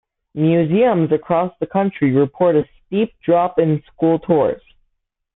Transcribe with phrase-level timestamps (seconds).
[0.33, 4.59] Museums across the country report a steep drop in school tours.